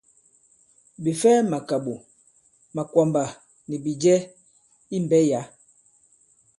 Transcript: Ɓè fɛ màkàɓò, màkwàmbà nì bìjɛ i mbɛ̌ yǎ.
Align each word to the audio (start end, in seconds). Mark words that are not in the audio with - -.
Ɓè 1.03 1.11
fɛ 1.21 1.31
màkàɓò, 1.51 1.93
màkwàmbà 2.75 3.23
nì 3.69 3.75
bìjɛ 3.83 4.15
i 4.95 4.97
mbɛ̌ 5.03 5.19
yǎ. 5.29 5.41